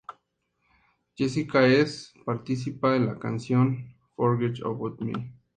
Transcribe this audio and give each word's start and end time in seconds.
Jessica 1.13 1.63
Ess 1.67 2.11
participa 2.25 2.95
en 2.95 3.05
la 3.05 3.19
canción 3.19 3.93
"Don't 4.17 4.17
You 4.27 4.33
Ever 4.33 4.51
Forget 4.57 4.65
About 4.65 4.99
Me". 4.99 5.31